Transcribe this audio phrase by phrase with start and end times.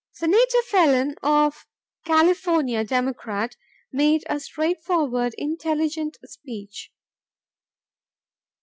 [0.13, 1.67] Senator Phelan of
[2.05, 3.55] California, Democrat,
[3.91, 6.91] made a straightforward, intelligent speech.